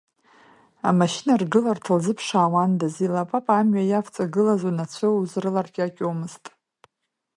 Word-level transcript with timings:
Амашьына 0.89 1.33
ргыларҭа 1.41 1.93
лзыԥшаауандаз, 1.97 2.95
еилапапа 3.03 3.53
амҩа 3.59 3.83
иавҵагылаз 3.85 4.61
унацәы 4.67 5.07
узрыларкьакьомызт. 5.11 6.43